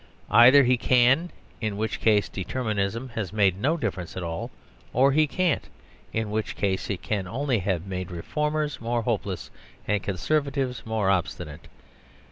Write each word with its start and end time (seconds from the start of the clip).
Either 0.31 0.63
he 0.63 0.77
can, 0.77 1.29
in 1.61 1.77
which 1.77 2.01
case 2.01 2.27
Determinism 2.27 3.09
has 3.09 3.31
made 3.31 3.61
no 3.61 3.77
difference 3.77 4.17
at 4.17 4.23
all, 4.23 4.49
or 4.93 5.11
he 5.11 5.27
can't, 5.27 5.69
in 6.11 6.31
which 6.31 6.55
case 6.55 6.89
it 6.89 7.03
can 7.03 7.27
only 7.27 7.59
have 7.59 7.85
made 7.85 8.09
reformers 8.09 8.81
more 8.81 9.03
hopeless 9.03 9.51
and 9.87 10.01
Conservatives 10.01 10.83
more 10.87 11.11
obstinate. 11.11 11.67